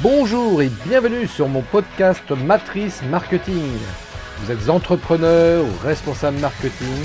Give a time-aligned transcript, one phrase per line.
[0.00, 3.72] Bonjour et bienvenue sur mon podcast Matrice Marketing.
[4.38, 7.02] Vous êtes entrepreneur ou responsable marketing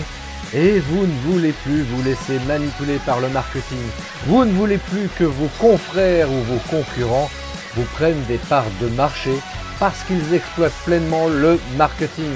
[0.54, 3.80] et vous ne voulez plus vous laisser manipuler par le marketing.
[4.28, 7.32] Vous ne voulez plus que vos confrères ou vos concurrents
[7.76, 9.32] vous prennent des parts de marché
[9.80, 12.36] parce qu'ils exploitent pleinement le marketing.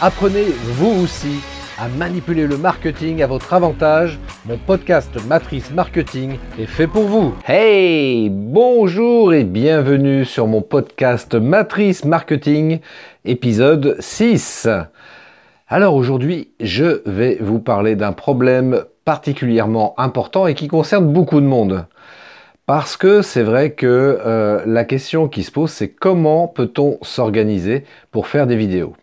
[0.00, 1.40] Apprenez vous aussi
[1.80, 4.18] à manipuler le marketing à votre avantage.
[4.44, 7.34] Mon podcast Matrice Marketing est fait pour vous.
[7.46, 12.80] Hey, bonjour et bienvenue sur mon podcast Matrice Marketing,
[13.24, 14.68] épisode 6.
[15.68, 21.46] Alors aujourd'hui, je vais vous parler d'un problème particulièrement important et qui concerne beaucoup de
[21.46, 21.86] monde.
[22.66, 23.86] Parce que c'est vrai que
[24.26, 28.94] euh, la question qui se pose, c'est comment peut-on s'organiser pour faire des vidéos?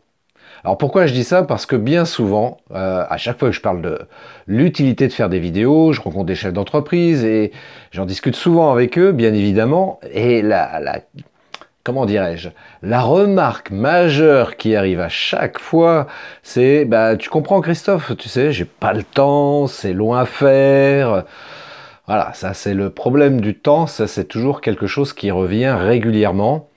[0.68, 1.44] Alors pourquoi je dis ça?
[1.44, 4.00] Parce que bien souvent, euh, à chaque fois que je parle de
[4.48, 7.54] l'utilité de faire des vidéos, je rencontre des chefs d'entreprise et
[7.92, 10.02] j'en discute souvent avec eux, bien évidemment.
[10.12, 11.00] Et la, la
[11.86, 12.50] comment dirais-je?
[12.84, 16.08] La remarque majeure qui arrive à chaque fois,
[16.44, 21.24] c'est bah tu comprends Christophe, tu sais, j'ai pas le temps, c'est loin à faire.
[22.08, 26.68] Voilà, ça c'est le problème du temps, ça c'est toujours quelque chose qui revient régulièrement.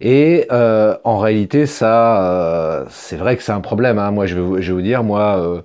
[0.00, 3.98] Et euh, en réalité, ça, euh, c'est vrai que c'est un problème.
[3.98, 4.10] Hein.
[4.10, 5.62] Moi, je vais, vous, je dire, moi, euh,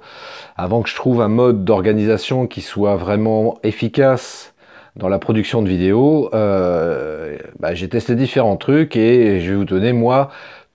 [0.55, 4.53] avant que je trouve un mode d'organisation qui soit vraiment efficace
[4.95, 9.93] dans la production de vidéos, bah, j'ai testé différents trucs et je vais vous donner,
[9.93, 10.31] moi,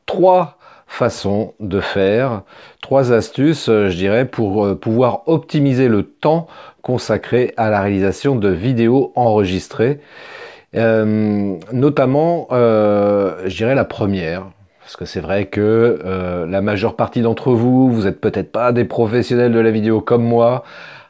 [0.07, 2.43] trois façons de faire,
[2.81, 6.47] trois astuces, je dirais, pour pouvoir optimiser le temps
[6.81, 10.01] consacré à la réalisation de vidéos enregistrées.
[10.75, 14.47] Euh, notamment, euh, je dirais la première,
[14.81, 18.73] parce que c'est vrai que euh, la majeure partie d'entre vous, vous n'êtes peut-être pas
[18.73, 20.65] des professionnels de la vidéo comme moi,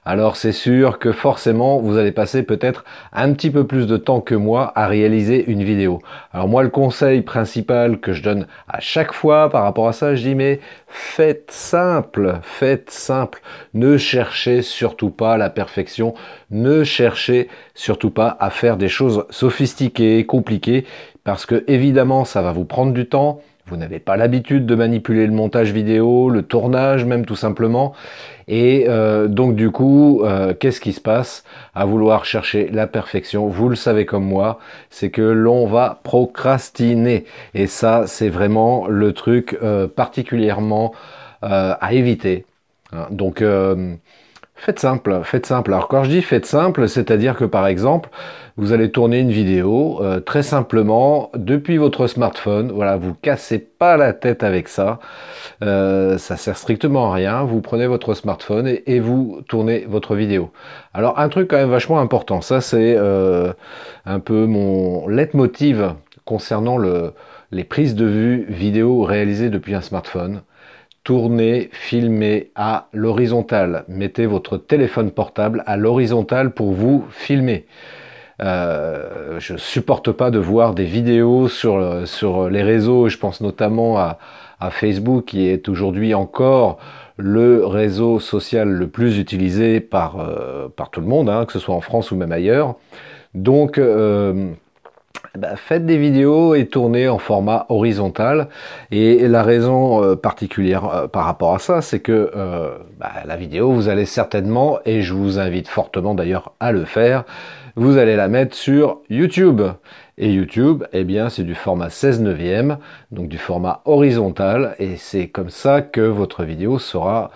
[0.07, 4.21] alors c'est sûr que forcément vous allez passer peut-être un petit peu plus de temps
[4.21, 6.01] que moi à réaliser une vidéo.
[6.33, 10.15] Alors moi le conseil principal que je donne à chaque fois par rapport à ça,
[10.15, 13.41] je dis mais faites simple, faites simple,
[13.75, 16.15] ne cherchez surtout pas la perfection,
[16.53, 20.87] ne cherchez surtout pas à faire des choses sophistiquées, compliquées,
[21.25, 25.27] parce que évidemment ça va vous prendre du temps, vous n'avez pas l'habitude de manipuler
[25.27, 27.95] le montage vidéo, le tournage même tout simplement.
[28.47, 31.43] Et euh, donc du coup, euh, qu'est-ce qui se passe
[31.75, 33.49] à vouloir chercher la perfection?
[33.49, 34.61] Vous le savez comme moi,
[34.91, 37.25] c'est que l'on va procrastiner.
[37.55, 40.93] Et ça, c'est vraiment le truc euh, particulièrement
[41.43, 42.45] à éviter.
[42.93, 43.41] Hein, donc
[44.59, 45.73] Faites simple, faites simple.
[45.73, 48.09] Alors quand je dis faites simple, c'est-à-dire que par exemple,
[48.57, 52.73] vous allez tourner une vidéo euh, très simplement depuis votre smartphone.
[52.73, 54.99] Voilà, vous cassez pas la tête avec ça.
[55.63, 57.45] Euh, ça sert strictement à rien.
[57.45, 60.51] Vous prenez votre smartphone et, vous tournez votre vidéo.
[60.95, 63.53] Alors un truc quand même vachement important, ça c'est euh,
[64.07, 65.93] un peu mon leitmotiv
[66.25, 67.13] concernant le,
[67.53, 70.43] les prises de vue vidéo réalisées depuis un smartphone
[71.05, 73.85] tournez, filmez à l'horizontale.
[73.87, 77.65] Mettez votre téléphone portable à l'horizontale pour vous filmer.
[78.43, 83.99] Euh, je supporte pas de voir des vidéos sur, sur les réseaux, je pense notamment
[83.99, 84.19] à,
[84.71, 86.79] Facebook qui est aujourd'hui encore
[87.19, 91.59] le réseau social le plus utilisé par, euh, par tout le monde, hein, que ce
[91.59, 92.75] soit en France ou même ailleurs.
[93.35, 94.51] Donc euh,
[95.37, 98.49] ben, faites des vidéos et tournez en format horizontal.
[98.91, 102.33] Et la raison particulière par rapport à ça, c'est que
[102.99, 107.25] bah, la vidéo, vous allez certainement, et je vous invite fortement d'ailleurs à le faire,
[107.77, 109.63] vous allez la mettre sur YouTube.
[110.19, 112.79] Et YouTube, eh bien, c'est du format 16 neuvième,
[113.11, 117.31] donc du format horizontal, et c'est comme ça que votre vidéo sera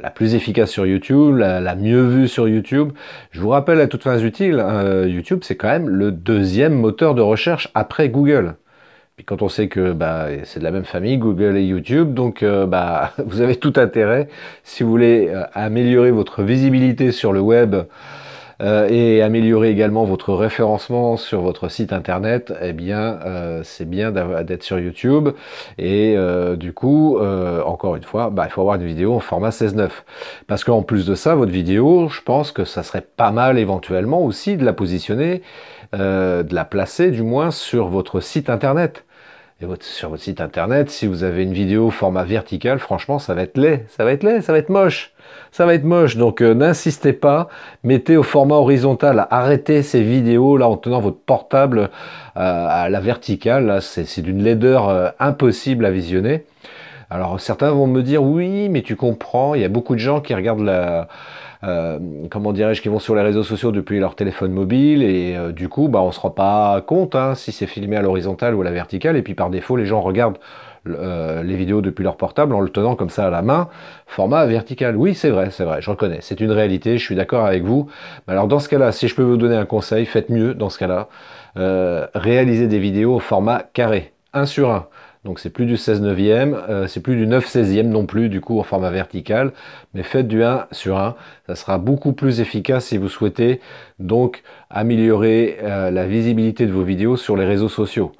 [0.00, 2.92] la plus efficace sur YouTube, la, mieux vue sur YouTube.
[3.32, 7.14] Je vous rappelle à toutes fins utiles, euh, YouTube c'est quand même le deuxième moteur
[7.14, 8.54] de recherche après Google.
[9.16, 12.42] Puis quand on sait que bah, c'est de la même famille, Google et YouTube, donc
[12.42, 14.28] euh, bah, vous avez tout intérêt,
[14.64, 17.76] si vous voulez euh, améliorer votre visibilité sur le web,
[18.62, 24.12] euh, et améliorer également votre référencement sur votre site internet, eh bien euh, c'est bien
[24.12, 25.30] d'être sur YouTube.
[25.78, 29.50] Et euh, du coup, encore une fois, bah, il faut avoir une vidéo en format
[29.50, 29.90] 16.9.
[30.46, 34.22] Parce qu'en plus de ça, votre vidéo, je pense que ça serait pas mal éventuellement
[34.22, 35.42] aussi de la positionner,
[35.92, 39.05] de la placer du moins sur votre site internet.
[39.80, 43.56] Sur votre site internet, si vous avez une vidéo format vertical, franchement, ça va être
[43.56, 45.14] laid, ça va être laid, ça va être moche
[45.52, 46.16] ça va être moche.
[46.16, 47.48] Donc euh, n'insistez pas,
[47.82, 51.88] mettez au format horizontal, arrêtez ces vidéos là en tenant votre portable euh,
[52.34, 53.80] à la verticale.
[53.80, 56.44] C'est d'une laideur euh, impossible à visionner.
[57.08, 60.20] Alors certains vont me dire oui, mais tu comprends, il y a beaucoup de gens
[60.20, 61.08] qui regardent la,
[61.66, 61.98] euh,
[62.30, 65.68] comment dirais-je, qui vont sur les réseaux sociaux depuis leur téléphone mobile et euh, du
[65.68, 68.64] coup, bah, on se rend pas compte hein, si c'est filmé à l'horizontale ou à
[68.64, 70.38] la verticale et puis par défaut, les gens regardent
[70.86, 73.68] euh, les vidéos depuis leur portable en le tenant comme ça à la main,
[74.06, 74.96] format vertical.
[74.96, 77.88] Oui, c'est vrai, c'est vrai, je reconnais, c'est une réalité, je suis d'accord avec vous.
[78.28, 80.78] Alors dans ce cas-là, si je peux vous donner un conseil, faites mieux dans ce
[80.78, 81.08] cas-là.
[82.14, 84.86] Réalisez des vidéos au format carré, 1 sur 1.
[85.26, 88.40] Donc c'est plus du 16 neuvième, euh, c'est plus du 9 16e non plus, du
[88.40, 89.52] coup en format vertical,
[89.92, 93.60] mais faites du 1 sur 1, ça sera beaucoup plus efficace si vous souhaitez
[93.98, 98.12] donc améliorer la visibilité de vos vidéos sur les réseaux sociaux.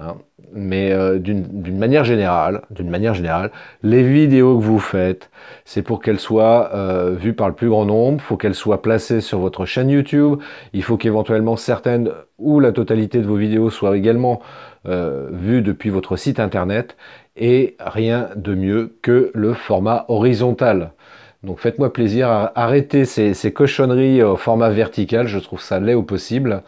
[0.00, 0.16] Hein.
[0.54, 3.50] Mais euh, d'une manière générale, d'une manière générale,
[3.82, 5.30] les vidéos que vous faites,
[5.64, 8.18] c'est pour qu'elles soient euh, vues par le plus grand nombre.
[8.20, 10.38] Il faut qu'elles soient placées sur votre chaîne YouTube.
[10.74, 14.40] Il faut qu'éventuellement certaines ou la totalité de vos vidéos soient également
[14.86, 16.96] euh, vues depuis votre site internet.
[17.34, 20.92] Et rien de mieux que le format horizontal.
[21.42, 26.04] Donc faites-moi plaisir, arrêtez ces, ces, cochonneries au format vertical, je trouve ça laid au
[26.04, 26.62] possible,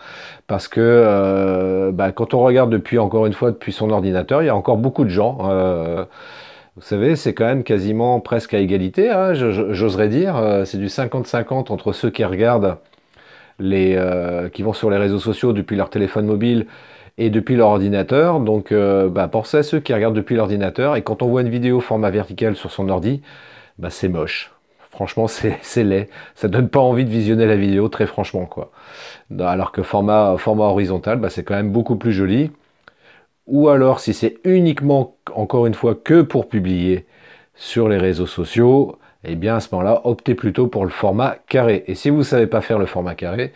[0.48, 4.46] parce que euh, bah, quand on regarde depuis, encore une fois, depuis son ordinateur, il
[4.46, 5.38] y a encore beaucoup de gens.
[5.44, 6.04] Euh,
[6.76, 10.36] vous savez, c'est quand même quasiment presque à égalité, hein, j'oserais dire.
[10.36, 12.78] Euh, c'est du 50-50 entre ceux qui regardent,
[13.60, 13.96] les,
[14.52, 16.66] qui vont sur les réseaux sociaux depuis leur téléphone mobile
[17.16, 18.40] et depuis leur ordinateur.
[18.40, 20.96] Donc, bah, pensez à ceux qui regardent depuis l'ordinateur.
[20.96, 23.22] Et quand on voit une vidéo format vertical sur son ordi,
[23.78, 24.53] bah, c'est moche.
[24.94, 25.26] Franchement,
[25.62, 26.08] c'est laid.
[26.36, 28.70] Ça donne pas envie de visionner la vidéo, très franchement, quoi.
[29.40, 32.52] Alors que format, horizontal, bah, c'est quand même beaucoup plus joli.
[33.46, 37.06] Ou alors, si c'est uniquement, encore une fois, que pour publier
[37.56, 41.84] sur les réseaux sociaux, eh bien, à ce moment-là, optez plutôt pour le format carré.
[41.88, 43.52] Et si vous ne savez pas faire le format carré,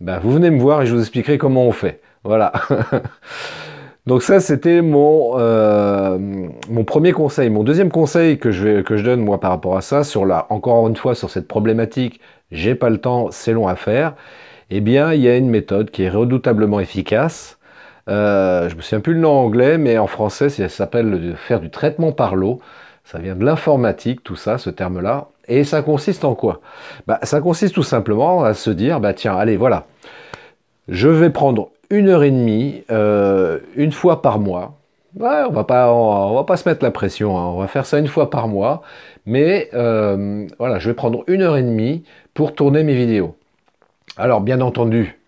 [0.00, 2.00] bah, vous venez me voir et je vous expliquerai comment on fait.
[2.24, 2.52] Voilà.
[4.06, 6.18] Donc ça, c'était mon, euh,
[6.68, 7.50] mon premier conseil.
[7.50, 10.24] Mon deuxième conseil que je, vais, que je donne, moi, par rapport à ça, sur
[10.24, 12.20] la, encore une fois, sur cette problématique,
[12.50, 14.14] j'ai pas le temps, c'est long à faire,
[14.70, 17.58] eh bien, il y a une méthode qui est redoutablement efficace.
[18.08, 21.70] Euh, je me souviens plus le nom anglais, mais en français, ça s'appelle faire du
[21.70, 22.60] traitement par l'eau.
[23.04, 25.28] Ça vient de l'informatique, tout ça, ce terme-là.
[25.48, 26.60] Et ça consiste en quoi?
[27.06, 29.86] Bah, Ça consiste tout simplement à se dire, bah tiens, allez, voilà.
[30.88, 34.78] Je vais prendre une heure et demie, euh, une fois par mois.
[35.18, 37.36] on va pas, on, va pas se mettre la pression.
[37.36, 37.46] Hein.
[37.46, 38.82] On va faire ça une fois par mois.
[39.26, 43.36] Mais euh, voilà, je vais prendre une heure et demie pour tourner mes vidéos.
[44.16, 45.18] Alors, bien entendu,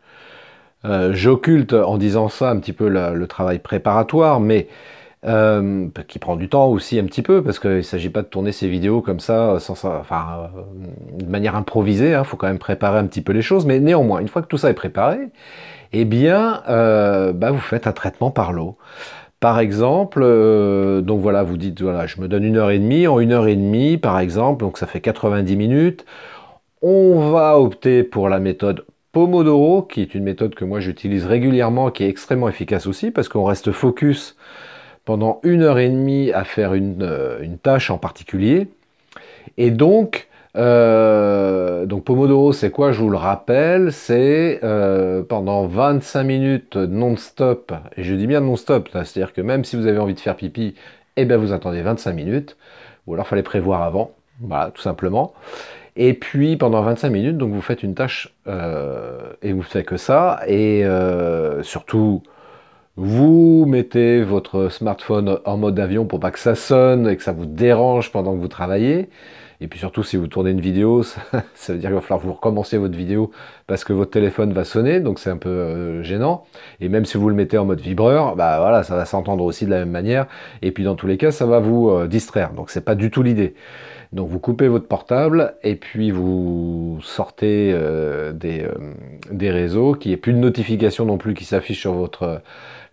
[0.85, 4.69] euh, j'occulte en disant ça un petit peu le travail préparatoire, mais
[5.23, 8.53] qui prend du temps aussi un petit peu, parce qu'il ne s'agit pas de tourner
[8.53, 10.51] ces vidéos comme ça, sans, enfin,
[11.17, 12.25] de manière improvisée, il hein.
[12.25, 14.59] faut quand même préparer un petit peu les choses, mais néanmoins, une fois que tout
[14.59, 15.19] ça est préparé,
[15.93, 18.77] eh bien, euh, bah, vous faites un traitement par l'eau.
[19.41, 23.07] Par exemple, euh, donc voilà, vous dites, voilà, je me donne une heure et demie,
[23.07, 26.05] en une heure et demie, par exemple, donc ça fait 90 minutes.
[26.81, 31.91] On va opter pour la méthode Pomodoro, qui est une méthode que moi j'utilise régulièrement,
[31.91, 34.37] qui est extrêmement efficace aussi, parce qu'on reste focus
[35.05, 38.69] pendant une heure et demie à faire une, euh, tâche en particulier.
[39.59, 46.23] Et donc, euh, donc Pomodoro, c'est quoi Je vous le rappelle, c'est euh, pendant 25
[46.23, 50.21] minutes non-stop, et je dis bien non-stop, c'est-à-dire que même si vous avez envie de
[50.21, 50.75] faire pipi,
[51.17, 52.57] eh bien vous attendez 25 minutes,
[53.07, 55.33] ou alors il fallait prévoir avant, voilà, tout simplement.
[55.97, 60.41] Et puis pendant 25 minutes, donc vous faites une tâche et vous faites que ça,
[60.47, 60.85] et
[61.63, 62.23] surtout
[62.97, 67.33] vous mettez votre smartphone en mode avion pour pas que ça sonne et que ça
[67.33, 69.09] vous dérange pendant que vous travaillez.
[69.63, 71.03] Et puis surtout, si vous tournez une vidéo,
[71.55, 73.31] ça, veut dire qu'il va falloir que vous recommenciez votre vidéo
[73.69, 76.45] parce que votre téléphone va sonner, donc c'est un peu euh, gênant.
[76.81, 79.65] Et même si vous le mettez en mode vibreur, bah voilà, ça va s'entendre aussi
[79.65, 80.27] de la même manière.
[80.63, 82.53] Et puis dans tous les cas, ça va vous euh, distraire.
[82.53, 83.55] Donc c'est pas du tout l'idée.
[84.13, 88.67] Donc vous coupez votre portable et puis vous sortez euh, des,
[89.31, 92.43] des, réseaux, qu'il n'y ait plus de notifications non plus qui s'affichent sur votre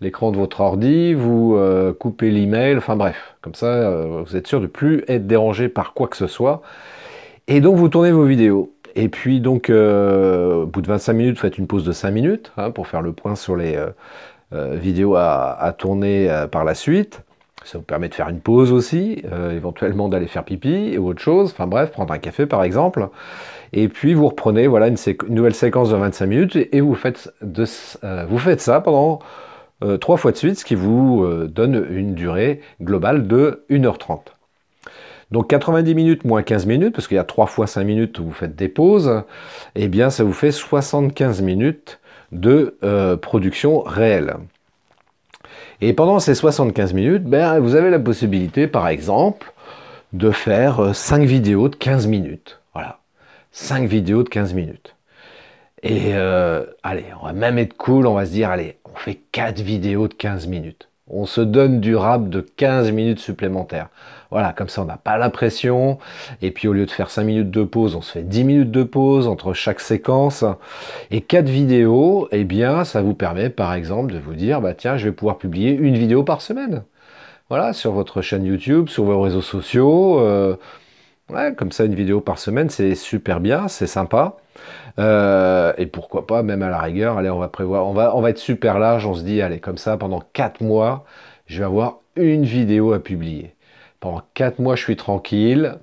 [0.02, 4.48] l'écran de votre ordi, vous euh, coupez l'email, enfin bref, comme ça euh, vous êtes
[4.48, 6.62] sûr de plus être dérangé par quoi que ce soit.
[7.48, 8.74] Et donc vous tournez vos vidéos.
[8.96, 12.12] Et puis donc euh, au bout de 25 minutes, vous faites une pause de 5
[12.12, 13.78] minutes hein, pour faire le point sur les
[14.52, 17.22] vidéos à, tourner par la suite.
[17.66, 21.52] Ça vous permet de faire une pause aussi, éventuellement d'aller faire pipi ou autre chose.
[21.52, 23.10] Enfin bref, prendre un café par exemple.
[23.74, 24.98] Et puis vous reprenez voilà une,
[25.28, 27.66] nouvelle séquence de 25 minutes et, vous, faites de,
[28.28, 29.20] vous faites ça pendant
[29.84, 34.20] euh, trois fois de suite, ce qui vous euh, donne une durée globale de 1h30.
[35.32, 38.26] Donc 90 minutes moins 15 minutes, parce qu'il y a 3 fois 5 minutes où
[38.26, 39.24] vous faites des pauses,
[39.76, 42.00] eh bien ça vous fait 75 minutes
[42.32, 44.36] de euh, production réelle.
[45.82, 49.54] Et pendant ces 75 minutes, ben, vous avez la possibilité, par exemple,
[50.12, 52.60] de faire 5 vidéos de 15 minutes.
[52.74, 53.00] Voilà.
[53.52, 54.96] 5 vidéos de 15 minutes.
[55.82, 59.20] Et euh, allez, on va même être cool, on va se dire, allez, on fait
[59.32, 60.90] 4 vidéos de 15 minutes.
[61.08, 63.88] On se donne du rap de 15 minutes supplémentaires.
[64.32, 65.98] Voilà, comme ça on n'a pas la pression.
[66.42, 68.72] Et puis au lieu de faire 5 minutes de pause, on se fait 10 minutes
[68.72, 70.46] de pause entre chaque séquence.
[71.12, 74.98] Et 4 vidéos, eh bien, ça vous permet par exemple de vous dire, bah tiens,
[74.98, 76.84] je vais pouvoir publier une vidéo par semaine.
[77.50, 80.20] Voilà, sur votre chaîne YouTube, sur vos réseaux sociaux.
[80.20, 80.56] Euh,
[81.30, 84.38] ouais, comme ça, une vidéo par semaine, c'est super bien, c'est sympa.
[85.00, 88.22] Euh, et pourquoi pas, même à la rigueur, allez, on va prévoir, on va, on
[88.22, 91.06] va être super large, on se dit, allez, comme ça, pendant 4 mois,
[91.48, 93.56] je vais avoir une vidéo à publier.
[94.00, 95.76] Pendant 4 mois, je suis tranquille.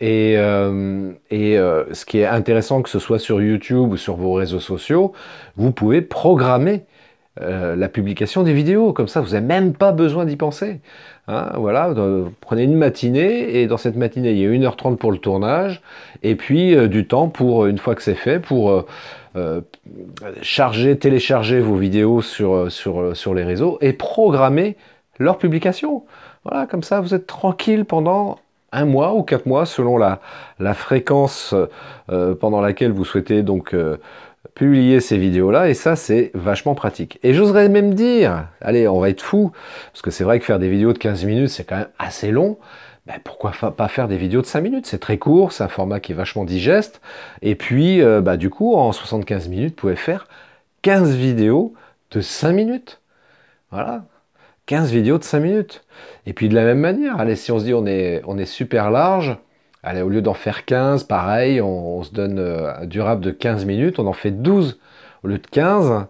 [0.00, 1.56] Et, euh, et
[1.92, 5.12] ce qui est intéressant, que ce soit sur YouTube ou sur vos réseaux sociaux,
[5.56, 6.84] vous pouvez programmer
[7.42, 8.94] euh, la publication des vidéos.
[8.94, 10.80] Comme ça, vous n'avez même pas besoin d'y penser.
[11.28, 11.92] Hein, voilà,
[12.40, 15.82] prenez une matinée et dans cette matinée, il y a 1h30 pour le tournage
[16.22, 18.86] et puis euh, du temps pour, une fois que c'est fait, pour
[19.36, 19.60] euh,
[20.40, 24.76] charger, télécharger vos vidéos sur les réseaux et programmer
[25.18, 26.04] leur publication.
[26.48, 28.38] Voilà, comme ça, vous êtes tranquille pendant
[28.72, 30.20] un mois ou quatre mois selon la,
[30.74, 31.54] fréquence
[32.40, 33.74] pendant laquelle vous souhaitez donc
[34.56, 37.18] publier ces vidéos-là, et ça, c'est vachement pratique.
[37.22, 39.52] Et j'oserais même dire, allez, on va être fou,
[39.92, 42.30] parce que c'est vrai que faire des vidéos de 15 minutes, c'est quand même assez
[42.30, 42.58] long,
[43.06, 44.86] ben pourquoi pas faire des vidéos de 5 minutes?
[44.86, 47.00] C'est très court, c'est un format qui est vachement digeste,
[47.42, 50.26] et puis, euh, bah, du coup, en 75 minutes, vous pouvez faire
[50.82, 51.74] 15 vidéos
[52.10, 53.00] de 5 minutes.
[53.70, 54.04] Voilà,
[54.66, 55.84] 15 vidéos de 5 minutes.
[56.26, 59.36] Et puis de la même manière, allez, si on se dit on est, super large,
[59.82, 63.66] Allez, au lieu d'en faire 15, pareil, on, se donne euh, un durable de 15
[63.66, 64.80] minutes, on en fait 12
[65.22, 66.06] au lieu de 15.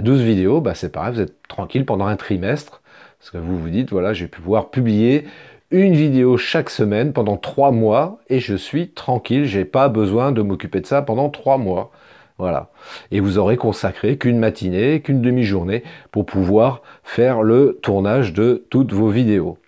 [0.00, 2.82] 12 bah, vidéos, bah, c'est pareil, vous êtes tranquille pendant un trimestre.
[3.20, 5.26] Parce que vous vous dites, voilà, je vais pouvoir publier
[5.70, 10.42] une vidéo chaque semaine pendant 3 mois et je suis tranquille, j'ai pas besoin de
[10.42, 11.92] m'occuper de ça pendant 3 mois.
[12.38, 12.70] Voilà.
[13.10, 18.92] Et vous aurez consacré qu'une matinée, qu'une demi-journée pour pouvoir faire le tournage de toutes
[18.92, 19.58] vos vidéos.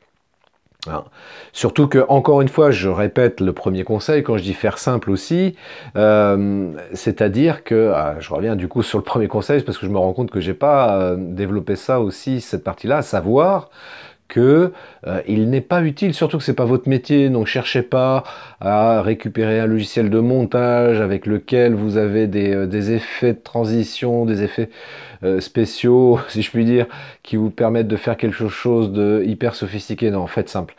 [0.86, 1.04] Hein.
[1.52, 5.10] Surtout que, encore une fois, je répète le premier conseil, quand je dis faire simple
[5.10, 5.56] aussi,
[5.96, 9.90] euh, c'est-à-dire que, ah, je reviens du coup sur le premier conseil, parce que je
[9.90, 13.70] me rends compte que j'ai pas euh, développé ça aussi, cette partie-là, à savoir
[14.28, 14.72] que
[15.06, 18.24] euh, il n'est pas utile, surtout que c'est pas votre métier, donc cherchez pas
[18.60, 24.24] à récupérer un logiciel de montage avec lequel vous avez des, euh, effets de transition,
[24.24, 24.70] des effets
[25.22, 26.86] euh, spéciaux, si je puis dire,
[27.22, 30.10] qui vous permettent de faire quelque chose de hyper sophistiqué.
[30.10, 30.74] Non, faites simple.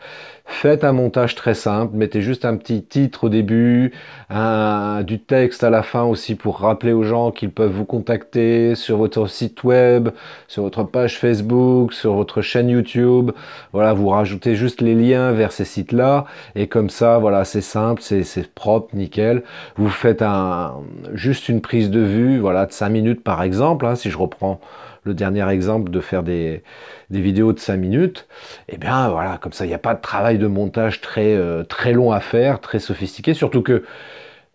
[0.48, 3.92] Faites un montage très simple, mettez juste un petit titre au début,
[4.30, 8.76] un, du texte à la fin aussi pour rappeler aux gens qu'ils peuvent vous contacter
[8.76, 10.10] sur votre site web,
[10.46, 13.32] sur votre page Facebook, sur votre chaîne YouTube.
[13.72, 18.00] Voilà, vous rajoutez juste les liens vers ces sites-là et comme ça, voilà, c'est simple,
[18.00, 19.42] c'est propre, nickel.
[19.76, 20.74] Vous faites un,
[21.12, 24.60] juste une prise de vue, voilà, de 5 minutes par exemple, hein, si je reprends
[25.06, 26.62] le dernier exemple de faire des,
[27.10, 28.26] vidéos de 5 minutes,
[28.68, 31.34] et eh bien voilà, comme ça, il n'y a pas de travail de montage très,
[31.34, 33.84] euh, très long à faire, très sophistiqué, surtout que,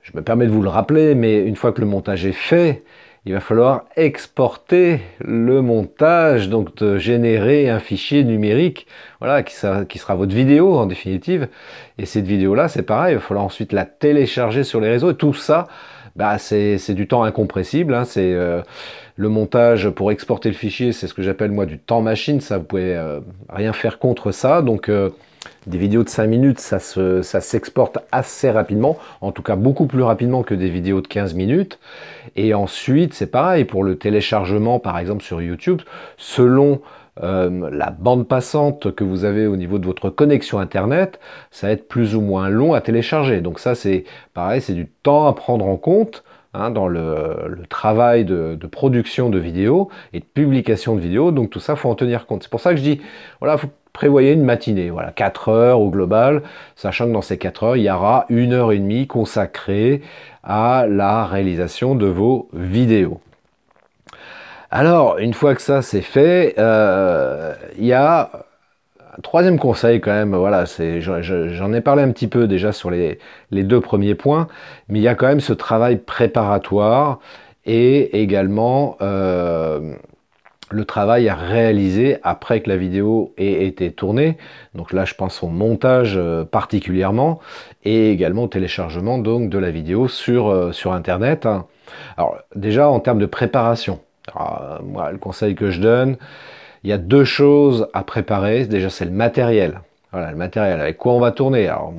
[0.04, 2.84] je me permets de vous le rappeler, mais une fois que le montage est fait,
[3.26, 8.88] il va falloir exporter le montage, donc de générer un fichier numérique,
[9.20, 11.48] voilà, qui sera, qui sera votre vidéo en définitive.
[12.00, 15.12] Et cette vidéo-là, c'est pareil, il va falloir ensuite la télécharger sur les réseaux.
[15.12, 15.68] Et tout ça,
[16.16, 17.94] bah, c'est du temps incompressible.
[17.94, 18.64] Hein, c'est euh,
[19.22, 22.42] le montage pour exporter le fichier, c'est ce que j'appelle moi du temps machine.
[22.42, 24.64] Ça, vous pouvez euh, rien faire contre ça.
[24.64, 25.12] Donc euh,
[25.68, 30.42] des vidéos de 5 minutes, ça s'exporte assez rapidement, en tout cas beaucoup plus rapidement
[30.42, 31.78] que des vidéos de 15 minutes.
[32.36, 35.82] Et ensuite, c'est pareil pour le téléchargement, par exemple sur YouTube,
[36.18, 36.82] selon
[37.22, 41.20] euh, la bande passante que vous avez au niveau de votre connexion Internet,
[41.52, 43.42] ça va être plus ou moins long à télécharger.
[43.42, 46.24] Donc ça, c'est pareil, c'est du temps à prendre en compte.
[46.54, 51.32] Hein, dans le, travail de, production de vidéos et de publication de vidéos.
[51.32, 52.44] Donc tout ça, faut en tenir compte.
[52.44, 53.02] C'est pour ça que je dis,
[53.40, 56.44] voilà, vous prévoyez une matinée, voilà, 4 heures au global,
[56.76, 60.02] sachant que dans ces 4 heures, il y aura une heure et demie consacrée
[60.44, 63.22] à la réalisation de vos vidéos.
[64.72, 68.30] Alors, une fois que ça c'est fait, euh, il y a
[69.24, 73.20] troisième conseil quand même, voilà, c'est, j'en ai parlé un petit peu déjà sur les,
[73.52, 74.48] deux premiers points,
[74.88, 77.20] mais il y a quand même ce travail préparatoire
[77.66, 79.94] et également euh,
[80.72, 84.38] le travail à réaliser après que la vidéo ait été tournée.
[84.74, 87.40] Donc là, je pense au montage euh, particulièrement
[87.84, 91.48] et également au téléchargement donc de la vidéo sur, euh, sur Internet.
[92.18, 94.00] Alors déjà en termes de préparation,
[94.84, 96.18] moi le conseil que je donne,
[96.84, 98.66] il y a deux choses à préparer.
[98.66, 99.82] Déjà, c'est le matériel.
[100.12, 100.82] Voilà, le matériel.
[100.82, 101.68] Avec quoi on va tourner?
[101.68, 101.94] Alors,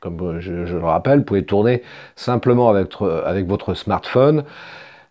[0.00, 1.82] comme je, le rappelle, vous pouvez tourner
[2.14, 4.44] simplement avec, votre smartphone.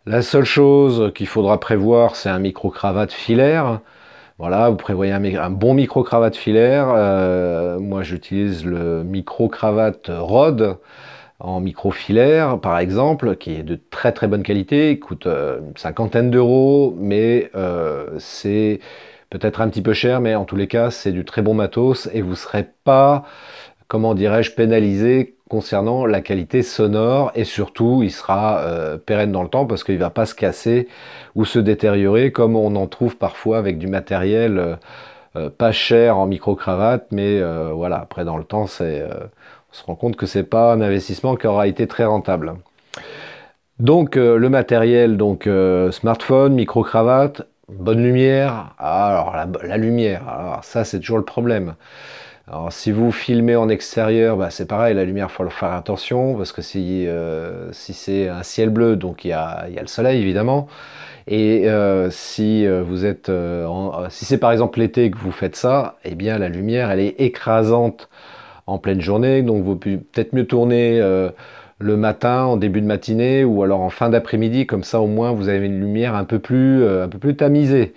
[0.06, 3.82] La seule chose qu'il faudra prévoir, c'est un micro-cravate filaire.
[4.38, 6.88] Voilà, vous prévoyez un, bon micro-cravate filaire.
[6.96, 10.78] Euh, moi, j'utilise le micro-cravate Rod
[11.40, 14.92] en micro-filaire, par exemple, qui est de très très bonne qualité.
[14.92, 18.80] Il coûte euh, une cinquantaine d'euros, mais euh, c'est
[19.38, 22.10] peut-être un petit peu cher, mais en tous les cas, c'est du très bon matos
[22.14, 23.26] et vous ne serez pas,
[23.88, 29.50] comment dirais-je, pénalisé concernant la qualité sonore et surtout il sera euh, pérenne dans le
[29.50, 30.88] temps parce qu'il ne va pas se casser
[31.36, 34.76] ou se détériorer comme on en trouve parfois avec du matériel euh,
[35.36, 37.42] euh, pas cher en micro-cravate mais
[37.74, 41.46] voilà après dans le temps on se rend compte que c'est pas un investissement qui
[41.46, 42.56] aura été très rentable.
[43.78, 45.50] Donc le matériel donc
[45.92, 48.74] smartphone, micro-cravate, bonne lumière.
[48.78, 51.76] Ah, alors la, lumière, alors ça c'est toujours le problème.
[52.70, 56.62] Si vous filmez en extérieur, bah, c'est pareil, la lumière, faut faire attention, parce que
[56.62, 60.68] si, euh, c'est un ciel bleu, donc il y a, y le soleil évidemment,
[61.28, 63.32] et euh, si euh, vous êtes,
[64.10, 67.20] si c'est par exemple l'été que vous faites ça, eh bien la lumière, elle est
[67.20, 68.10] écrasante
[68.68, 71.02] en pleine journée, donc vous pouvez peut-être mieux tourner
[71.80, 75.32] le matin, en début de matinée, ou alors en fin d'après-midi, comme ça au moins
[75.32, 77.94] vous avez une lumière un peu plus, un peu plus tamisée.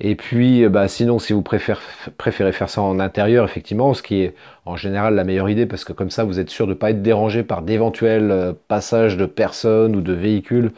[0.00, 4.22] Et puis, euh, bah, sinon, si vous préférez, faire ça en intérieur, effectivement, ce qui
[4.22, 6.76] est en général la meilleure idée, parce que comme ça, vous êtes sûr de ne
[6.76, 10.72] pas être dérangé par d'éventuels euh, passages de personnes ou de véhicules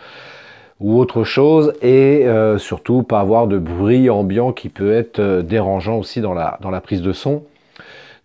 [0.81, 5.99] ou autre chose, et euh, surtout pas avoir de bruit ambiant qui peut être dérangeant
[5.99, 7.45] aussi dans la, dans la prise de son.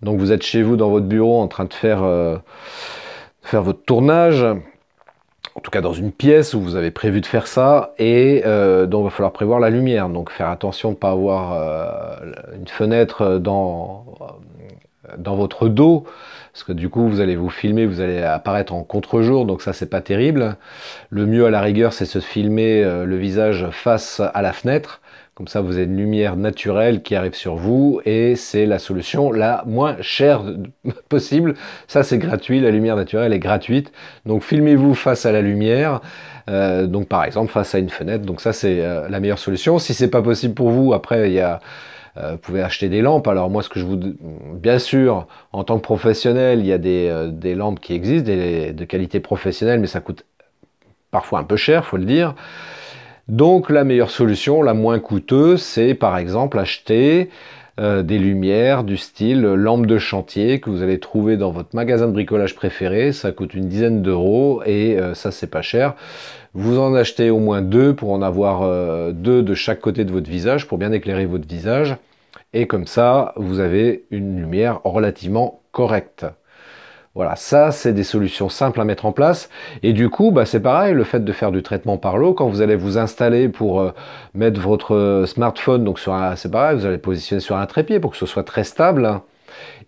[0.01, 1.99] Donc vous êtes chez vous dans votre bureau en train de faire,
[3.47, 7.47] faire votre tournage, en tout cas dans une pièce où vous avez prévu de faire
[7.47, 10.09] ça, et euh, donc il va falloir prévoir la lumière.
[10.09, 16.03] Donc faire attention de ne pas avoir euh, une fenêtre dans, euh, dans votre dos,
[16.51, 19.71] parce que du coup vous allez vous filmer, vous allez apparaître en contre-jour, donc ça
[19.71, 20.57] c'est pas terrible.
[21.09, 24.99] Le mieux à la rigueur c'est se filmer le visage face à la fenêtre,
[25.37, 29.31] comme ça, vous avez une lumière naturelle qui arrive sur vous et c'est la solution
[29.31, 30.41] la moins chère
[31.09, 31.53] possible.
[31.87, 32.59] Ça, c'est gratuit.
[32.59, 33.91] La lumière naturelle est gratuite.
[34.25, 36.01] Donc, filmez-vous face à la lumière.
[36.49, 38.25] Euh, donc, par exemple, face à une fenêtre.
[38.25, 39.77] Donc, ça, c'est euh, la meilleure solution.
[39.77, 41.57] Si c'est pas possible pour vous, après, il y euh,
[42.31, 43.27] vous pouvez acheter des lampes.
[43.27, 43.99] Alors moi, ce que je vous,
[44.55, 49.19] bien sûr, en tant que professionnel, il y a des, lampes qui existent, de qualité
[49.19, 50.25] professionnelle, mais ça coûte
[51.11, 52.33] parfois un peu cher, faut le dire.
[53.27, 57.29] Donc la meilleure solution, la moins coûteuse, c'est par exemple acheter
[57.77, 62.07] euh, des lumières du style lampe de chantier que vous allez trouver dans votre magasin
[62.07, 63.11] de bricolage préféré.
[63.11, 65.93] Ça coûte une dizaine d'euros et euh, ça c'est pas cher.
[66.53, 70.11] Vous en achetez au moins deux pour en avoir euh, deux de chaque côté de
[70.11, 71.97] votre visage pour bien éclairer votre visage.
[72.53, 76.25] Et comme ça, vous avez une lumière relativement correcte.
[77.17, 79.49] Voilà, ça c'est des solutions simples à mettre en place.
[79.81, 82.47] Et du coup, bah, c'est pareil, le fait de faire du traitement par l'eau, quand
[82.47, 83.91] vous allez vous installer pour euh,
[84.35, 88.11] mettre votre euh, smartphone, donc sur c'est pareil, vous allez positionner sur un trépied pour
[88.11, 89.19] que ce soit très stable.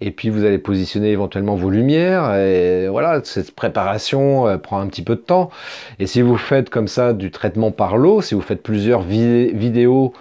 [0.02, 2.34] Et puis vous allez positionner éventuellement vos lumières.
[2.34, 5.52] Et voilà, cette préparation euh, prend un petit peu de temps.
[6.00, 10.13] Et si vous faites comme ça du traitement par l'eau, si vous faites plusieurs vidéos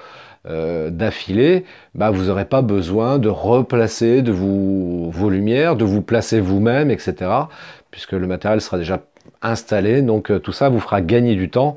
[0.47, 6.41] euh, d'affilée, bah, vous n'aurez pas besoin de replacer de vos lumières, de vous placer
[6.41, 7.31] vous-même, etc.
[7.91, 9.03] Puisque le matériel sera déjà
[9.43, 10.03] installé.
[10.03, 11.77] Donc euh, tout ça vous fera gagner du temps.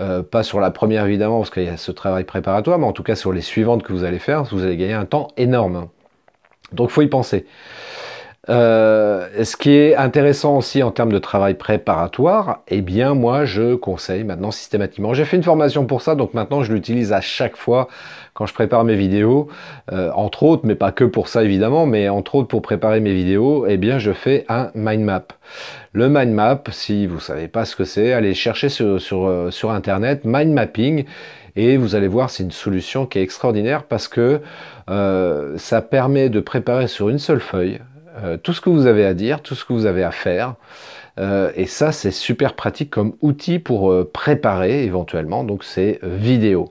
[0.00, 2.92] Euh, pas sur la première évidemment parce qu'il y a ce travail préparatoire, mais en
[2.92, 5.88] tout cas sur les suivantes que vous allez faire, vous allez gagner un temps énorme.
[6.72, 7.46] Donc faut y penser.
[8.48, 13.74] Euh, ce qui est intéressant aussi en termes de travail préparatoire, eh bien moi je
[13.74, 15.12] conseille maintenant systématiquement.
[15.12, 17.88] J'ai fait une formation pour ça, donc maintenant je l'utilise à chaque fois
[18.32, 19.48] quand je prépare mes vidéos,
[19.92, 23.12] euh, entre autres, mais pas que pour ça évidemment, mais entre autres pour préparer mes
[23.12, 25.24] vidéos, eh bien je fais un mind map.
[25.92, 29.50] Le mind map, si vous savez pas ce que c'est, allez chercher sur, sur, euh,
[29.50, 31.04] sur internet mind mapping
[31.56, 34.40] et vous allez voir c'est une solution qui est extraordinaire parce que
[34.86, 37.78] ça permet de préparer sur une seule feuille
[38.22, 40.54] euh, tout ce que vous avez à dire, tout ce que vous avez à faire.
[41.18, 46.70] Euh, et ça, c'est super pratique comme outil pour euh, préparer éventuellement, donc c'est vidéo.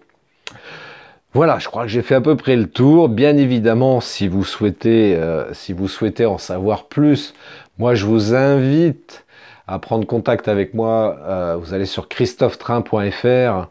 [1.33, 3.09] Voilà, je crois que j'ai fait à peu près le tour.
[3.09, 5.19] Bien évidemment, si vous souhaitez,
[5.51, 7.35] si vous souhaitez en savoir plus,
[7.77, 9.25] moi je vous invite
[9.67, 11.57] à prendre contact avec moi.
[11.61, 13.67] vous allez sur christophetrain.fr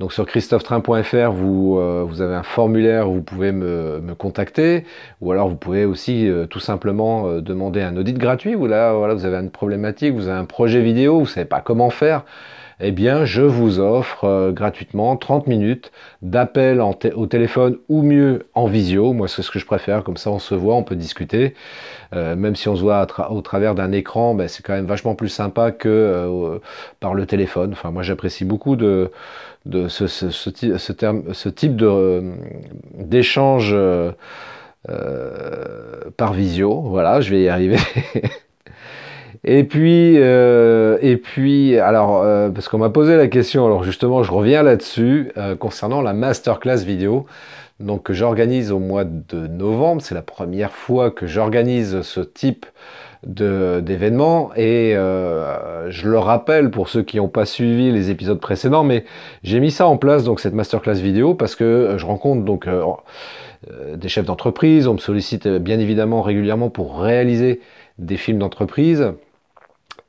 [0.00, 4.84] donc sur christophetrain.fr, vous, euh, vous avez un formulaire où vous pouvez me, contacter,
[5.20, 8.94] ou alors vous pouvez aussi euh, tout simplement euh, demander un audit gratuit, où là
[8.94, 11.90] voilà, vous avez une problématique, vous avez un projet vidéo, vous ne savez pas comment
[11.90, 12.24] faire,
[12.82, 18.66] eh bien, je vous offre euh, gratuitement 30 minutes d'appel au téléphone ou mieux en
[18.66, 19.12] visio.
[19.12, 20.02] Moi, c'est ce que je préfère.
[20.02, 21.54] Comme ça, on se voit, on peut discuter.
[22.14, 25.14] Euh, même si on se voit au travers d'un écran, ben, c'est quand même vachement
[25.14, 26.58] plus sympa que euh,
[27.00, 27.72] par le téléphone.
[27.72, 29.08] Enfin, moi, j'apprécie beaucoup ce
[31.48, 31.76] type
[32.94, 33.76] d'échange
[36.16, 36.80] par visio.
[36.82, 37.78] Voilà, je vais y arriver.
[39.44, 44.22] Et puis, euh, et puis, alors, euh, parce qu'on m'a posé la question, alors justement,
[44.22, 47.26] je reviens là-dessus euh, concernant la masterclass vidéo.
[47.78, 50.02] Donc, que j'organise au mois de novembre.
[50.02, 52.66] C'est la première fois que j'organise ce type
[53.26, 59.04] d'événement et je le rappelle pour ceux qui n'ont pas suivi les épisodes précédents mais
[59.42, 62.66] j'ai mis ça en place donc cette masterclass vidéo parce que je rencontre donc
[63.94, 67.60] des chefs d'entreprise on me sollicite bien évidemment régulièrement pour réaliser
[68.00, 69.12] des films d'entreprise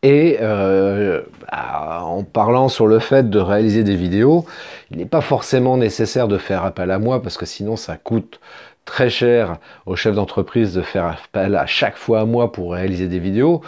[0.03, 4.45] et euh, bah, en parlant sur le fait de réaliser des vidéos,
[4.89, 8.39] il n'est pas forcément nécessaire de faire appel à moi parce que sinon ça coûte
[8.85, 13.07] très cher aux chefs d'entreprise de faire appel à chaque fois à moi pour réaliser
[13.07, 13.61] des vidéos.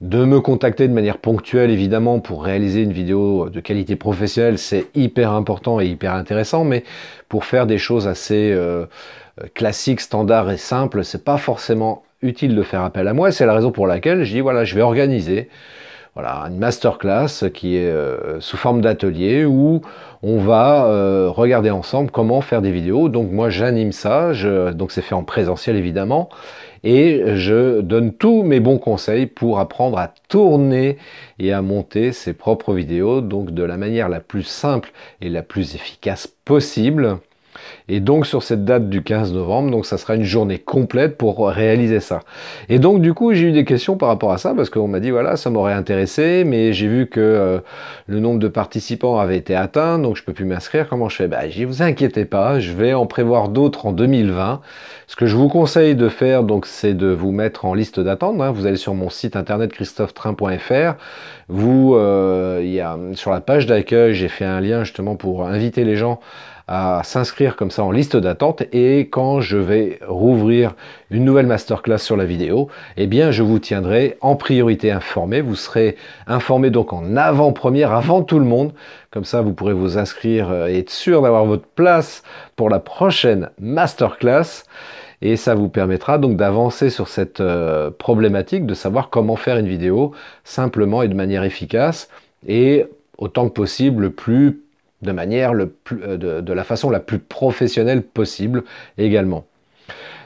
[0.00, 4.86] De me contacter de manière ponctuelle évidemment pour réaliser une vidéo de qualité professionnelle, c'est
[4.96, 6.82] hyper important et hyper intéressant, mais
[7.28, 8.86] pour faire des choses assez euh,
[9.54, 13.32] classiques, standards et simples, c'est pas forcément utile de faire appel à moi.
[13.32, 15.48] C'est la raison pour laquelle je dis voilà, je vais organiser
[16.14, 19.80] voilà, une masterclass qui est euh, sous forme d'atelier où
[20.22, 23.08] on va euh, regarder ensemble comment faire des vidéos.
[23.08, 24.32] Donc moi j'anime ça,
[24.72, 26.28] donc c'est fait en présentiel évidemment,
[26.84, 30.98] et je donne tous mes bons conseils pour apprendre à tourner
[31.38, 35.42] et à monter ses propres vidéos, donc de la manière la plus simple et la
[35.42, 37.18] plus efficace possible.
[37.88, 41.48] Et donc sur cette date du 15 novembre, donc ça sera une journée complète pour
[41.48, 42.20] réaliser ça.
[42.68, 45.00] Et donc du coup j'ai eu des questions par rapport à ça parce qu'on m'a
[45.00, 47.58] dit voilà ça m'aurait intéressé, mais j'ai vu que euh,
[48.06, 50.88] le nombre de participants avait été atteint, donc je peux plus m'inscrire.
[50.88, 51.28] Comment je fais?
[51.28, 54.60] Bah je vous inquiétez pas, je vais en prévoir d'autres en 2020.
[55.06, 58.40] Ce que je vous conseille de faire donc c'est de vous mettre en liste d'attente.
[58.40, 58.50] Hein.
[58.52, 60.94] Vous allez sur mon site internet christophetrain.fr.
[61.48, 66.20] Vous, euh, sur la page d'accueil, j'ai fait un lien justement pour inviter les gens
[66.68, 70.74] à s'inscrire comme ça en liste d'attente et quand je vais rouvrir
[71.10, 75.40] une nouvelle masterclass sur la vidéo, eh bien je vous tiendrai en priorité informé.
[75.40, 75.96] Vous serez
[76.26, 78.72] informé donc en avant-première, avant tout le monde.
[79.10, 82.22] Comme ça, vous pourrez vous inscrire et être sûr d'avoir votre place
[82.56, 84.64] pour la prochaine masterclass.
[85.20, 89.68] Et ça vous permettra donc d'avancer sur cette euh, problématique, de savoir comment faire une
[89.68, 92.08] vidéo simplement et de manière efficace
[92.46, 92.86] et
[93.18, 94.61] autant que possible le plus
[95.02, 98.64] de manière le plus, euh, de, la façon la plus professionnelle possible
[98.98, 99.44] également.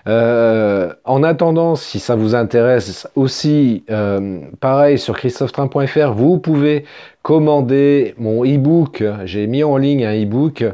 [0.07, 6.85] Euh, en attendant, si ça vous intéresse aussi, euh, pareil sur christophetrain.fr, vous pouvez
[7.23, 9.03] commander mon e-book.
[9.25, 10.64] J'ai mis en ligne un e-book.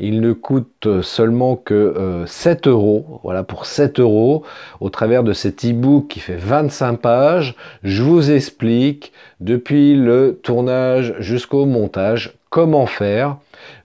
[0.00, 3.20] Il ne coûte seulement que 7 euros.
[3.22, 4.42] Voilà, pour 7 euros,
[4.80, 11.14] au travers de cet e-book qui fait 25 pages, je vous explique depuis le tournage
[11.20, 13.36] jusqu'au montage comment faire.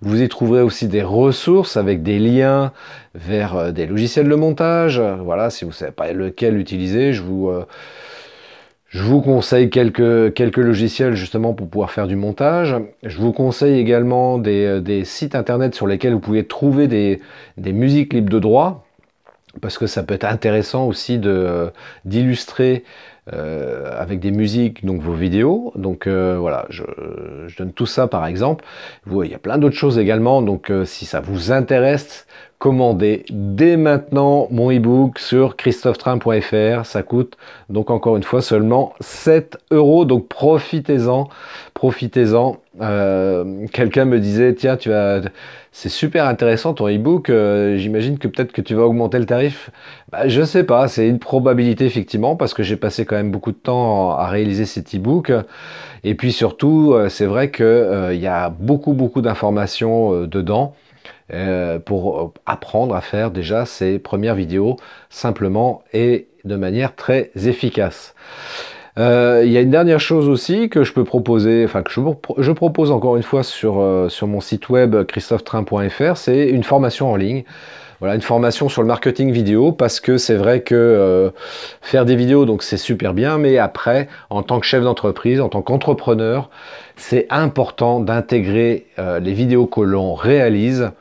[0.02, 2.72] Vous y trouverez aussi des ressources avec des liens
[3.16, 5.00] vers euh, des logiciels de montage.
[5.00, 7.66] Voilà, si vous ne savez pas lequel utiliser, je vous, euh,
[8.90, 12.76] je vous conseille quelques, quelques logiciels justement pour pouvoir faire du montage.
[13.04, 17.22] Je vous conseille également des, euh, des sites internet sur lesquels vous pouvez trouver des,
[17.58, 18.84] des musiques libres de droit
[19.62, 21.20] parce que ça peut être intéressant aussi
[22.06, 22.84] d'illustrer
[23.34, 25.74] euh, avec des musiques, donc vos vidéos.
[25.76, 26.84] Donc euh, voilà, je,
[27.58, 28.64] donne tout ça par exemple.
[29.06, 30.42] Vous, il y a plein d'autres choses également.
[30.42, 32.26] Donc euh, si ça vous intéresse,
[32.60, 36.86] commandez dès maintenant mon e-book sur christophetrain.fr.
[36.86, 37.38] Ça coûte
[37.70, 40.06] donc encore une fois seulement 7 euros.
[40.06, 41.30] Donc profitez-en,
[41.74, 42.58] profitez-en.
[43.72, 45.22] Quelqu'un me disait tiens tu vas
[45.80, 47.30] c'est super intéressant ton e-book.
[47.30, 49.70] Euh, j'imagine que peut-être que tu vas augmenter le tarif.
[50.12, 53.52] Bah, je sais pas, c'est une probabilité effectivement parce que j'ai passé quand même beaucoup
[53.52, 55.32] de temps à réaliser cet e-book.
[56.04, 60.74] Et puis surtout, euh, c'est vrai qu'il euh, y a beaucoup beaucoup d'informations dedans
[61.86, 64.78] pour apprendre à faire déjà ces premières vidéos
[65.10, 68.16] simplement et de manière très efficace.
[68.98, 72.52] Euh, il y a une dernière chose aussi que je peux proposer, enfin que je,
[72.52, 77.16] propose encore une fois sur, euh, sur mon site web christophetrain.fr, c'est une formation en
[77.16, 77.44] ligne.
[78.00, 81.30] Voilà, une formation sur le marketing vidéo parce que c'est vrai que euh,
[81.82, 85.50] faire des vidéos, donc c'est super bien, mais après, en tant que chef d'entreprise, en
[85.50, 86.50] tant qu'entrepreneur,
[86.96, 90.92] c'est important d'intégrer les vidéos que l'on réalise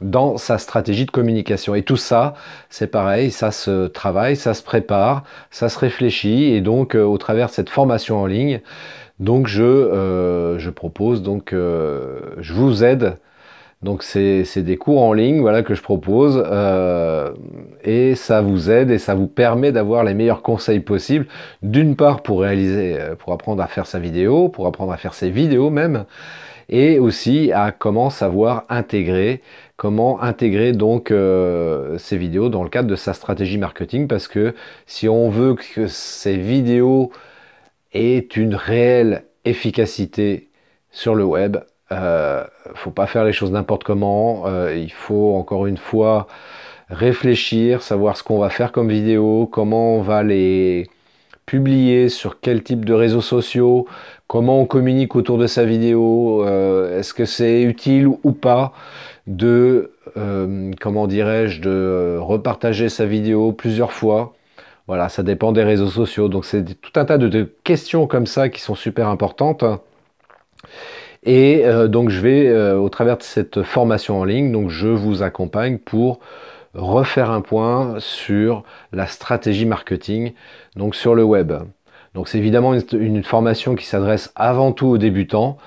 [0.00, 1.74] dans sa stratégie de communication.
[1.74, 2.34] Et tout ça,
[2.68, 6.44] c'est pareil, ça se travaille, ça se prépare, ça se réfléchit.
[6.52, 8.60] Et donc, euh, au travers de cette formation en ligne,
[9.18, 13.16] donc je, euh, je propose, donc euh, je vous aide.
[13.82, 16.42] Donc c'est des cours en ligne voilà, que je propose
[17.84, 21.26] et ça vous aide et ça vous permet d'avoir les meilleurs conseils possibles.
[21.62, 25.28] D'une part pour réaliser, pour apprendre à faire sa vidéo, pour apprendre à faire ses
[25.28, 26.06] vidéos même,
[26.68, 29.42] et aussi à comment savoir intégrer
[29.76, 34.54] comment intégrer donc euh, ces vidéos dans le cadre de sa stratégie marketing parce que
[34.86, 37.12] si on veut que ces vidéos
[37.92, 40.50] aient une réelle efficacité
[40.90, 41.58] sur le web,
[41.92, 44.44] euh, faut pas faire les choses n'importe comment.
[44.46, 46.26] Euh, il faut encore une fois
[46.88, 50.88] réfléchir, savoir ce qu'on va faire comme vidéo, comment on va les
[51.46, 53.86] publier sur quel type de réseaux sociaux,
[54.26, 58.72] comment on communique autour de sa vidéo, euh, est-ce que c'est utile ou pas
[59.26, 64.34] de, euh, comment dirais-je, de repartager sa vidéo plusieurs fois.
[64.86, 66.28] Voilà, ça dépend des réseaux sociaux.
[66.28, 69.64] Donc c'est tout un tas de, questions comme ça qui sont super importantes.
[71.24, 75.22] Et euh, donc je vais, au travers de cette formation en ligne, donc je vous
[75.22, 76.20] accompagne pour
[76.74, 78.62] refaire un point sur
[78.92, 80.34] la stratégie marketing,
[80.76, 81.52] donc sur le web.
[82.16, 85.58] Donc c'est évidemment une, formation qui s'adresse avant tout aux débutants,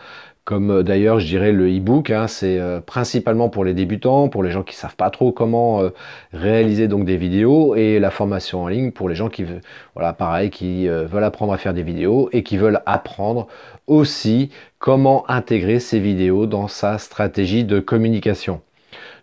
[0.46, 4.42] comme euh, d'ailleurs je dirais le e-book, hein, c'est euh, principalement pour les débutants, pour
[4.42, 5.90] les gens qui savent pas trop comment euh,
[6.34, 9.46] réaliser donc des vidéos, et la formation en ligne pour les gens qui
[9.94, 13.48] voilà pareil qui veulent apprendre à faire des vidéos et qui veulent apprendre
[13.86, 18.62] aussi comment intégrer ces vidéos dans sa stratégie de communication.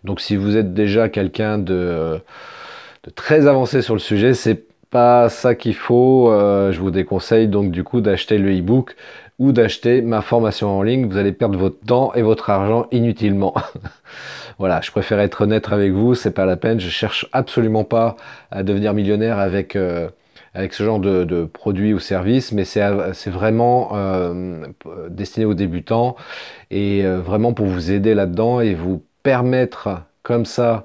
[0.05, 2.21] Donc si vous êtes déjà quelqu'un de,
[3.15, 6.31] très avancé sur le sujet, c'est pas ça qu'il faut.
[6.31, 8.95] Euh, je vous déconseille donc du coup d'acheter le e-book
[9.39, 11.07] ou d'acheter ma formation en ligne.
[11.07, 13.53] Vous allez perdre votre temps et votre argent inutilement.
[14.59, 16.79] voilà, je préfère être honnête avec vous, c'est pas la peine.
[16.79, 18.15] Je cherche absolument pas
[18.51, 20.09] à devenir millionnaire avec euh,
[20.53, 24.65] avec ce genre de, produits ou services, mais c'est vraiment euh,
[25.09, 26.15] destiné aux débutants
[26.71, 30.83] et vraiment pour vous aider là-dedans et vous permettre comme ça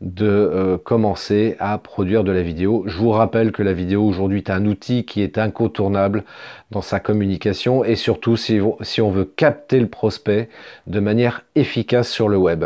[0.00, 2.84] de euh, commencer à produire de la vidéo.
[2.86, 6.24] Je vous rappelle que la vidéo aujourd'hui est un outil qui est incontournable
[6.70, 10.48] dans sa communication et surtout si, si on veut capter le prospect
[10.86, 12.64] de manière efficace sur le web.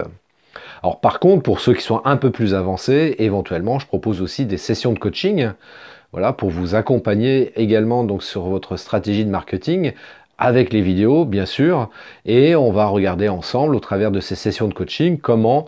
[0.84, 4.46] Alors par contre, pour ceux qui sont un peu plus avancés, éventuellement, je propose aussi
[4.46, 5.50] des sessions de coaching
[6.12, 9.92] voilà, pour vous accompagner également donc sur votre stratégie de marketing
[10.38, 11.88] avec les vidéos, bien sûr,
[12.24, 15.66] et on va regarder ensemble au travers de ces sessions de coaching comment,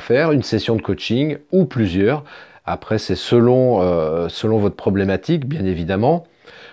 [0.00, 2.24] faire une session de coaching ou plusieurs.
[2.66, 6.24] Après, c'est selon, euh, selon votre problématique, bien évidemment,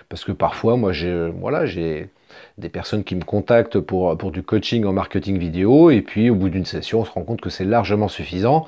[0.08, 2.10] parce que parfois, moi, j'ai voilà, j'ai
[2.58, 6.48] des personnes qui me contactent pour, du coaching en marketing vidéo, et puis au bout
[6.48, 8.66] d'une session, on se rend compte que c'est largement suffisant,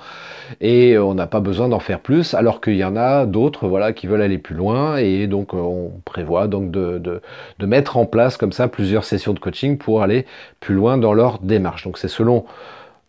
[0.61, 3.92] et on n'a pas besoin d'en faire plus, alors qu'il y en a d'autres voilà,
[3.92, 7.20] qui veulent aller plus loin, et donc on prévoit donc de
[7.61, 10.27] mettre en place comme ça plusieurs sessions de coaching pour aller
[10.61, 11.85] plus loin dans leur démarche.
[11.85, 12.44] Donc c'est selon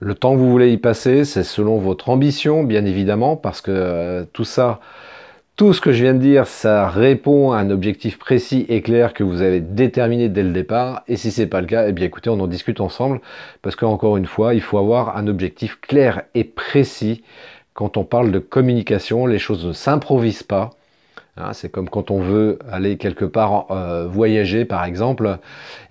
[0.02, 3.72] le temps que vous voulez y passer, c'est selon votre ambition, bien évidemment, parce que
[3.72, 4.80] euh, tout ça,
[5.56, 9.14] tout ce que je viens de dire, ça répond à un objectif précis et clair
[9.14, 11.04] que vous avez déterminé dès le départ.
[11.08, 13.22] Et si c'est pas le cas, eh bien écoutez, on en discute ensemble.
[13.62, 17.24] Parce qu'encore une fois, il faut avoir un objectif clair et précis.
[17.74, 20.72] Quand on parle de communication, les choses ne s'improvisent pas.
[21.42, 25.38] Hein, c'est comme quand on veut aller quelque part euh, voyager, par exemple.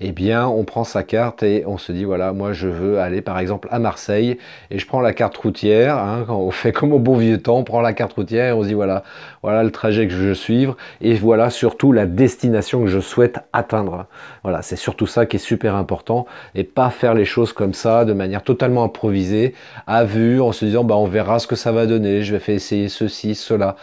[0.00, 3.20] Eh bien, on prend sa carte et on se dit voilà, moi je veux aller
[3.20, 4.38] par exemple à Marseille
[4.70, 5.98] et je prends la carte routière.
[5.98, 8.52] Hein, quand on fait comme au bon vieux temps, on prend la carte routière et
[8.52, 9.02] on se dit voilà,
[9.42, 13.40] voilà le trajet que je veux suivre et voilà surtout la destination que je souhaite
[13.52, 14.06] atteindre.
[14.42, 18.04] Voilà, c'est surtout ça qui est super important et pas faire les choses comme ça
[18.04, 19.54] de manière totalement improvisée,
[19.86, 22.22] à vue, en se disant bah on verra ce que ça va donner.
[22.22, 23.76] Je vais faire essayer ceci, cela.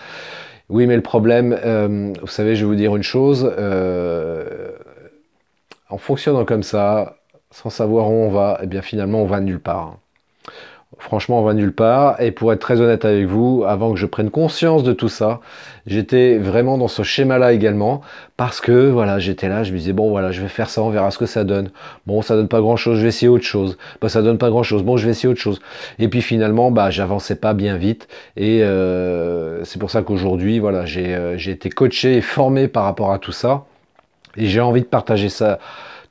[0.69, 4.71] Oui, mais le problème, euh, vous savez, je vais vous dire une chose, euh,
[5.89, 7.17] en fonctionnant comme ça,
[7.51, 9.97] sans savoir où on va, eh bien finalement on va nulle part.
[10.99, 12.19] Franchement, on va nulle part.
[12.21, 15.41] Et pour être très honnête avec vous, avant que je prenne conscience de tout ça,
[15.85, 18.01] j'étais vraiment dans ce schéma-là également.
[18.35, 20.89] Parce que, voilà, j'étais là, je me disais, bon, voilà, je vais faire ça, on
[20.89, 21.69] verra ce que ça donne.
[22.05, 23.77] Bon, ça donne pas grand-chose, je vais essayer autre chose.
[24.01, 25.59] Bah, ça donne pas grand-chose, bon, je vais essayer autre chose.
[25.99, 28.07] Et puis finalement, bah, j'avançais pas bien vite.
[28.35, 33.11] Et euh, c'est pour ça qu'aujourd'hui, voilà, euh, j'ai été coaché et formé par rapport
[33.11, 33.65] à tout ça.
[34.35, 35.59] Et j'ai envie de partager ça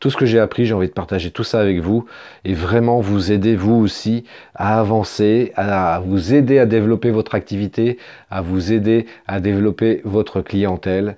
[0.01, 2.05] tout ce que j'ai appris, j'ai envie de partager tout ça avec vous
[2.45, 7.99] et vraiment vous aider vous aussi à avancer, à vous aider à développer votre activité,
[8.31, 11.17] à vous aider à développer votre clientèle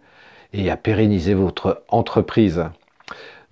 [0.53, 2.65] et à pérenniser votre entreprise.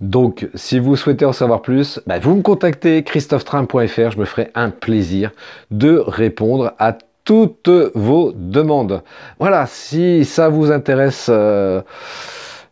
[0.01, 4.11] Donc, si vous souhaitez en savoir plus, bah, vous me contactez christophetrain.fr.
[4.11, 5.31] Je me ferai un plaisir
[5.71, 9.03] de répondre à toutes vos demandes.
[9.41, 11.81] Voilà, si ça vous intéresse, euh,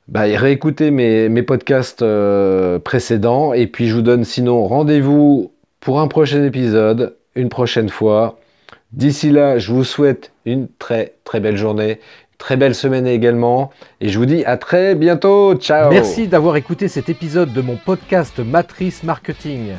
[0.08, 3.52] bah, réécoutez mes, podcasts euh, précédents.
[3.52, 8.38] Et puis, je vous donne sinon rendez-vous pour un prochain épisode, une prochaine fois.
[8.92, 12.00] D'ici là, je vous souhaite une très très belle journée,
[12.38, 13.70] très belle semaine également.
[14.00, 15.54] Et je vous dis à très bientôt.
[15.56, 19.72] Ciao Merci d'avoir écouté cet épisode de mon podcast Matrice Marketing.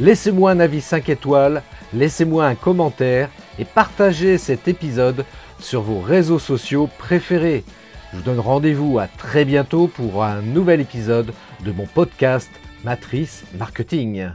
[0.00, 5.24] Laissez-moi un avis 5 étoiles, laissez-moi un commentaire et partagez cet épisode
[5.60, 7.64] sur vos réseaux sociaux préférés.
[8.10, 11.32] Je vous donne rendez-vous à très bientôt pour un nouvel épisode
[11.64, 12.50] de mon podcast
[12.82, 14.30] Matrice Marketing.